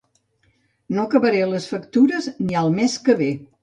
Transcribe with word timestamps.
No 0.95 1.03
acabaré 1.09 1.43
les 1.53 1.69
factures 1.77 2.35
ni 2.43 2.61
el 2.65 2.77
mes 2.83 3.01
que 3.09 3.23
ve 3.27 3.35